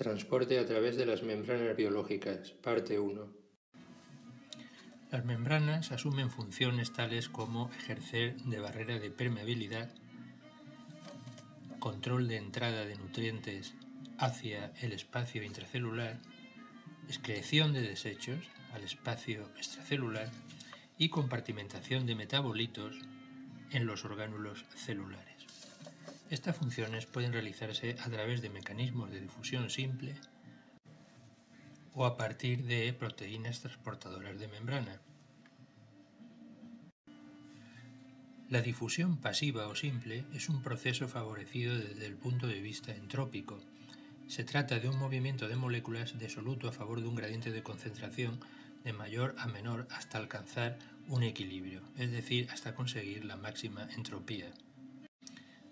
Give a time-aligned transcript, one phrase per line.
[0.00, 3.28] Transporte a través de las membranas biológicas, parte 1.
[5.10, 9.90] Las membranas asumen funciones tales como ejercer de barrera de permeabilidad,
[11.80, 13.74] control de entrada de nutrientes
[14.16, 16.16] hacia el espacio intracelular,
[17.06, 20.30] excreción de desechos al espacio extracelular
[20.96, 22.96] y compartimentación de metabolitos
[23.70, 25.39] en los orgánulos celulares.
[26.30, 30.14] Estas funciones pueden realizarse a través de mecanismos de difusión simple
[31.92, 35.00] o a partir de proteínas transportadoras de membrana.
[38.48, 43.60] La difusión pasiva o simple es un proceso favorecido desde el punto de vista entrópico.
[44.28, 47.64] Se trata de un movimiento de moléculas de soluto a favor de un gradiente de
[47.64, 48.38] concentración
[48.84, 54.52] de mayor a menor hasta alcanzar un equilibrio, es decir, hasta conseguir la máxima entropía.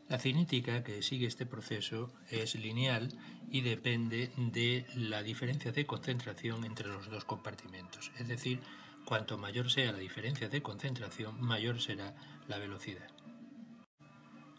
[0.08, 3.12] La cinética que sigue este proceso es lineal
[3.50, 8.60] y depende de la diferencia de concentración entre los dos compartimentos, es decir,
[9.04, 12.14] cuanto mayor sea la diferencia de concentración, mayor será
[12.46, 13.08] la velocidad.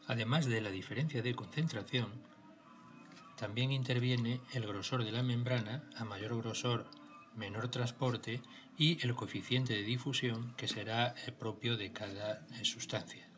[0.08, 2.10] Además de la diferencia de concentración,
[3.36, 6.86] también interviene el grosor de la membrana, a mayor grosor,
[7.36, 8.42] menor transporte
[8.78, 13.29] y el coeficiente de difusión que será propio de cada sustancia.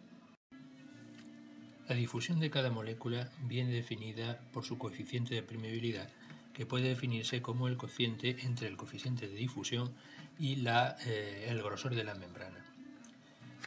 [1.91, 6.07] La difusión de cada molécula viene definida por su coeficiente de permeabilidad,
[6.53, 9.91] que puede definirse como el cociente entre el coeficiente de difusión
[10.39, 12.65] y la, eh, el grosor de la membrana.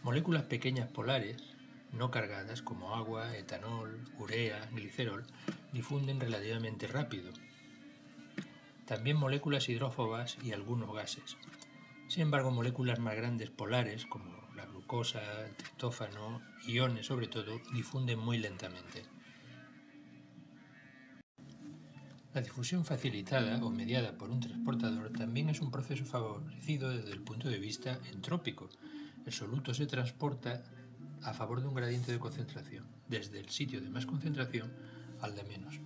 [0.03, 1.37] Moléculas pequeñas polares,
[1.93, 5.27] no cargadas como agua, etanol, urea, glicerol,
[5.75, 7.31] difunden relativamente rápido.
[8.87, 11.37] También moléculas hidrófobas y algunos gases.
[12.09, 14.44] Sin embargo, moléculas más grandes polares, como
[14.85, 15.21] glucosa,
[15.57, 19.03] triptófano, iones sobre todo, difunden muy lentamente.
[22.35, 27.21] La difusión facilitada o mediada por un transportador también es un proceso favorecido desde el
[27.21, 28.69] punto de vista entrópico.
[29.25, 30.65] El soluto se transporta
[31.23, 34.71] a favor de un gradiente de concentración, desde el sitio de más concentración
[35.21, 35.81] al de menos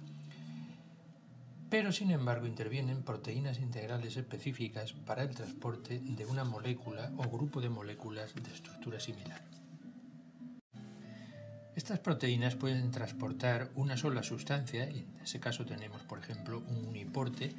[1.70, 7.60] pero sin embargo intervienen proteínas integrales específicas para el transporte de una molécula o grupo
[7.60, 9.42] de moléculas de estructura similar.
[11.76, 16.86] Estas proteínas pueden transportar una sola sustancia, y en ese caso tenemos por ejemplo un
[16.86, 17.54] uniporte,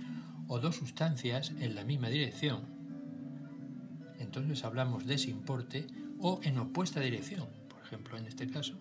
[0.50, 2.64] o dos sustancias en la misma dirección.
[4.18, 5.86] Entonces hablamos de simporte
[6.20, 8.74] o en opuesta dirección, por ejemplo en este caso,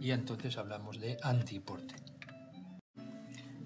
[0.00, 2.07] y entonces hablamos de antiporte.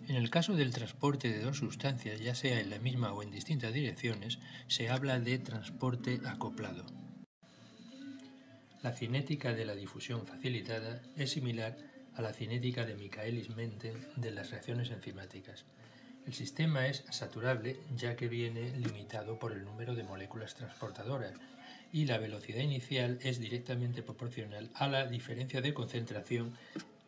[0.09, 3.31] En el caso del transporte de dos sustancias, ya sea en la misma o en
[3.31, 6.85] distintas direcciones, se habla de transporte acoplado.
[8.83, 11.77] La cinética de la difusión facilitada es similar
[12.15, 15.65] a la cinética de Michaelis-Menten de las reacciones enzimáticas.
[16.27, 21.35] El sistema es saturable ya que viene limitado por el número de moléculas transportadoras
[21.93, 26.57] y la velocidad inicial es directamente proporcional a la diferencia de concentración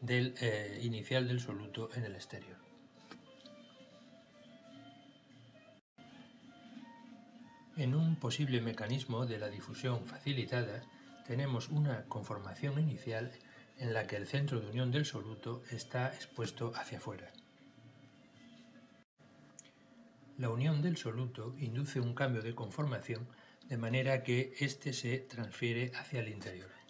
[0.01, 2.64] del, eh, inicial del soluto en el exterior.
[7.77, 10.85] En un posible mecanismo de la difusión facilitada
[11.27, 13.33] tenemos una conformación inicial
[13.79, 17.33] en la que el centro de unión del soluto está expuesto hacia afuera.
[20.39, 23.27] La unión del soluto induce un cambio de conformación
[23.69, 26.84] de manera que éste se transfiere hacia el interior.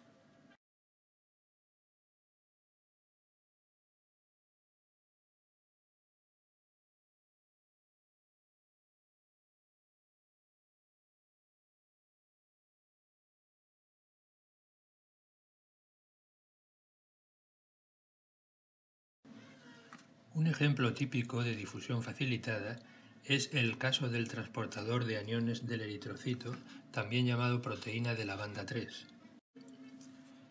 [20.34, 22.80] Un ejemplo típico de difusión facilitada
[23.24, 26.56] es el caso del transportador de aniones del eritrocito,
[26.90, 29.06] también llamado proteína de la banda 3.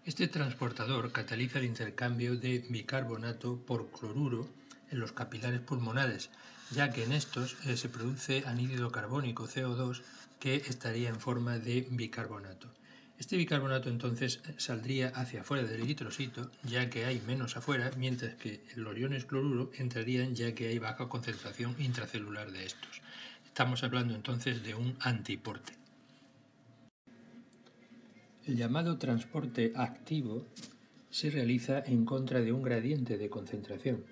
[0.05, 4.47] Este transportador cataliza el intercambio de bicarbonato por cloruro
[4.89, 6.29] en los capilares pulmonares,
[6.71, 10.01] ya que en estos eh, se produce anhídrido carbónico CO2
[10.39, 12.69] que estaría en forma de bicarbonato.
[13.19, 18.61] Este bicarbonato entonces saldría hacia afuera del eritrocito, ya que hay menos afuera, mientras que
[18.75, 23.01] los iones cloruro entrarían ya que hay baja concentración intracelular de estos.
[23.45, 25.73] Estamos hablando entonces de un antiporte.
[28.45, 30.45] El llamado transporte activo
[31.09, 34.03] se realiza en contra de un gradiente de concentración.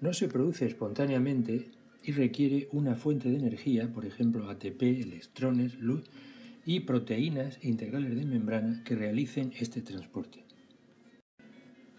[0.00, 1.70] No se produce espontáneamente
[2.02, 6.02] y requiere una fuente de energía, por ejemplo ATP, electrones, luz,
[6.64, 10.44] y proteínas integrales de membrana que realicen este transporte.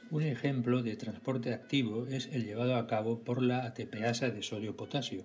[0.10, 5.24] Un ejemplo de transporte activo es el llevado a cabo por la ATPasa de sodio-potasio,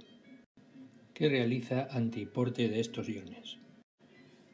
[1.13, 3.59] que realiza antiporte de estos iones.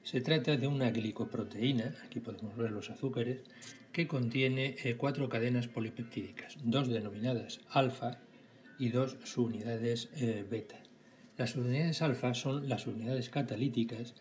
[0.02, 3.42] Se trata de una glicoproteína, aquí podemos ver los azúcares,
[3.92, 8.18] que contiene eh, cuatro cadenas polipeptídicas, dos denominadas alfa
[8.78, 10.82] y dos subunidades eh, beta.
[11.38, 14.14] Las unidades alfa son las unidades catalíticas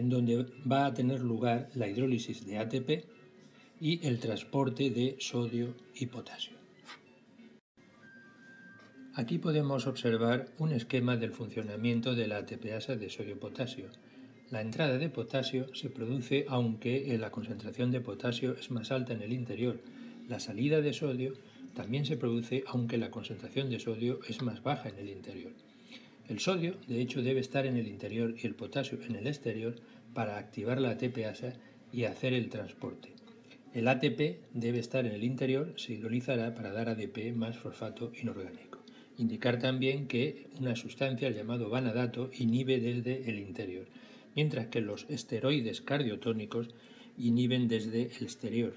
[0.00, 3.04] en donde va a tener lugar la hidrólisis de ATP
[3.80, 6.56] y el transporte de sodio y potasio.
[9.14, 13.88] Aquí podemos observar un esquema del funcionamiento de la ATPasa de sodio-potasio.
[14.50, 19.22] La entrada de potasio se produce aunque la concentración de potasio es más alta en
[19.22, 19.80] el interior.
[20.28, 21.34] La salida de sodio
[21.74, 25.52] también se produce aunque la concentración de sodio es más baja en el interior.
[26.30, 29.74] El sodio, de hecho, debe estar en el interior y el potasio en el exterior
[30.14, 31.54] para activar la ATPasa
[31.92, 33.08] y hacer el transporte.
[33.74, 38.78] El ATP debe estar en el interior, se hidrolizará para dar ADP más fosfato inorgánico.
[39.18, 43.86] Indicar también que una sustancia, el llamado vanadato, inhibe desde el interior,
[44.36, 46.68] mientras que los esteroides cardiotónicos
[47.18, 48.74] inhiben desde el exterior.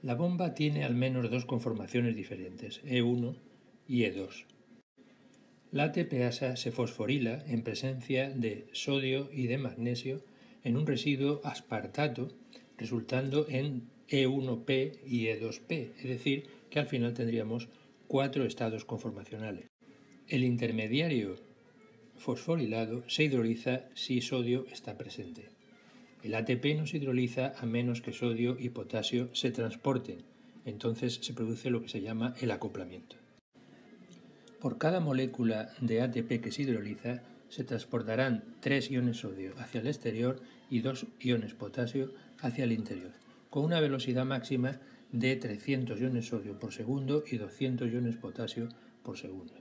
[0.00, 3.34] La bomba tiene al menos dos conformaciones diferentes, E1
[3.88, 4.44] y E2.
[5.72, 10.22] La ATPasa se fosforila en presencia de sodio y de magnesio
[10.62, 12.28] en un residuo aspartato
[12.78, 17.68] resultando en E1P y E2P, es decir, que al final tendríamos
[18.06, 19.66] cuatro estados conformacionales.
[20.28, 21.36] El intermediario
[22.16, 25.50] fosforilado se hidroliza si sodio está presente.
[26.22, 30.18] El ATP no se hidroliza a menos que sodio y potasio se transporten,
[30.64, 33.16] entonces se produce lo que se llama el acoplamiento.
[34.60, 39.86] Por cada molécula de ATP que se hidroliza, se transportarán tres iones sodio hacia el
[39.86, 43.12] exterior y dos iones potasio hacia el interior,
[43.50, 44.80] con una velocidad máxima
[45.12, 48.68] de 300 iones sodio por segundo y 200 iones potasio
[49.02, 49.54] por segundo.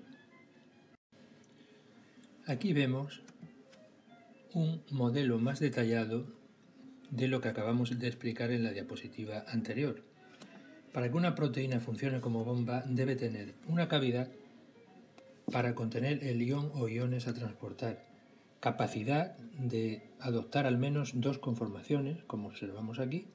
[2.47, 3.21] Aquí vemos
[4.53, 6.25] un modelo más detallado
[7.11, 10.01] de lo que acabamos de explicar en la diapositiva anterior.
[10.91, 14.29] Para que una proteína funcione como bomba debe tener una cavidad
[15.51, 18.03] para contener el ion o iones a transportar,
[18.59, 23.27] capacidad de adoptar al menos dos conformaciones, como observamos aquí,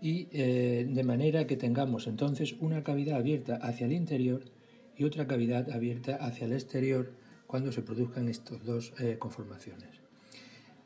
[0.00, 4.42] y eh, de manera que tengamos entonces una cavidad abierta hacia el interior
[4.96, 7.12] y otra cavidad abierta hacia el exterior
[7.46, 10.00] cuando se produzcan estas dos eh, conformaciones.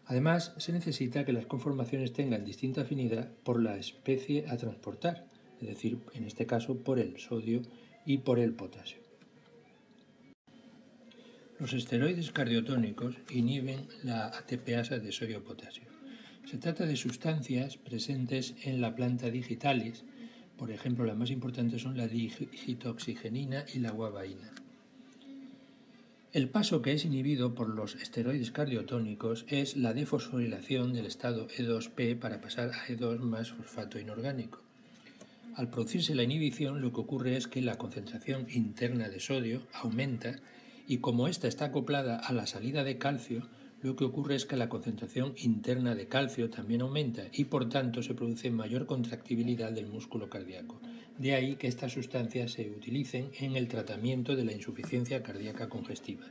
[0.06, 5.26] Además, se necesita que las conformaciones tengan distinta afinidad por la especie a transportar,
[5.60, 7.62] es decir, en este caso por el sodio
[8.04, 9.09] y por el potasio.
[11.60, 15.84] Los esteroides cardiotónicos inhiben la ATPasa de sodio-potasio.
[16.50, 20.02] Se trata de sustancias presentes en la planta digitalis,
[20.56, 24.50] por ejemplo, las más importantes son la digitoxigenina y la guavaína.
[26.32, 32.18] El paso que es inhibido por los esteroides cardiotónicos es la defosforilación del estado E2P
[32.18, 34.62] para pasar a E2 más fosfato inorgánico.
[35.56, 40.40] Al producirse la inhibición, lo que ocurre es que la concentración interna de sodio aumenta
[40.90, 43.46] y como ésta está acoplada a la salida de calcio,
[43.80, 48.02] lo que ocurre es que la concentración interna de calcio también aumenta y por tanto
[48.02, 50.80] se produce mayor contractibilidad del músculo cardíaco.
[51.16, 56.26] De ahí que estas sustancias se utilicen en el tratamiento de la insuficiencia cardíaca congestiva.